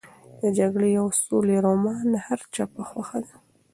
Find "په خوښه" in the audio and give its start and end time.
2.73-3.17